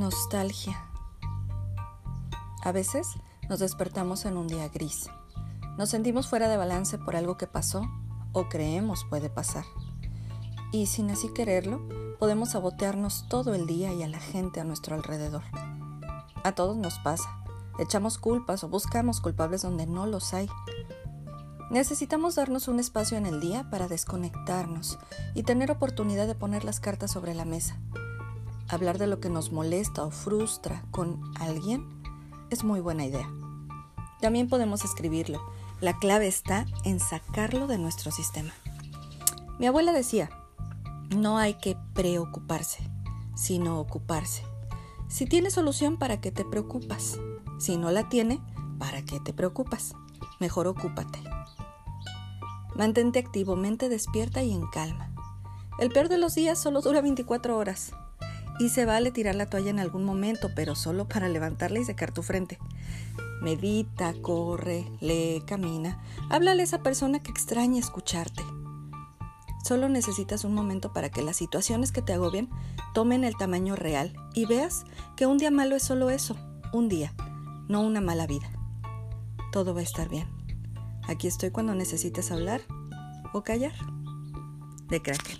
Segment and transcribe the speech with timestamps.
[0.00, 0.82] Nostalgia.
[2.62, 3.06] A veces
[3.50, 5.10] nos despertamos en un día gris.
[5.76, 7.86] Nos sentimos fuera de balance por algo que pasó
[8.32, 9.64] o creemos puede pasar.
[10.72, 11.86] Y sin así quererlo,
[12.18, 15.42] podemos sabotearnos todo el día y a la gente a nuestro alrededor.
[16.44, 17.28] A todos nos pasa.
[17.78, 20.48] Echamos culpas o buscamos culpables donde no los hay.
[21.70, 24.98] Necesitamos darnos un espacio en el día para desconectarnos
[25.34, 27.78] y tener oportunidad de poner las cartas sobre la mesa
[28.74, 31.86] hablar de lo que nos molesta o frustra con alguien
[32.50, 33.30] es muy buena idea.
[34.20, 35.40] También podemos escribirlo.
[35.80, 38.52] La clave está en sacarlo de nuestro sistema.
[39.58, 40.30] Mi abuela decía,
[41.16, 42.88] no hay que preocuparse,
[43.34, 44.44] sino ocuparse.
[45.08, 47.18] Si tiene solución, ¿para qué te preocupas?
[47.58, 48.40] Si no la tiene,
[48.78, 49.94] ¿para qué te preocupas?
[50.38, 51.18] Mejor ocúpate.
[52.76, 55.12] Mantente activo, mente despierta y en calma.
[55.78, 57.92] El peor de los días solo dura 24 horas.
[58.60, 62.12] Y se vale tirar la toalla en algún momento, pero solo para levantarla y secar
[62.12, 62.58] tu frente.
[63.40, 65.98] Medita, corre, lee, camina.
[66.28, 68.42] Háblale a esa persona que extraña escucharte.
[69.64, 72.50] Solo necesitas un momento para que las situaciones que te agobian
[72.92, 74.84] tomen el tamaño real y veas
[75.16, 76.36] que un día malo es solo eso,
[76.74, 77.14] un día,
[77.68, 78.50] no una mala vida.
[79.52, 80.28] Todo va a estar bien.
[81.08, 82.60] Aquí estoy cuando necesites hablar
[83.32, 83.72] o callar.
[84.88, 85.38] De Crackle.